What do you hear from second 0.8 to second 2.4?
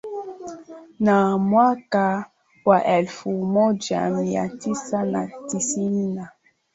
Na mwaka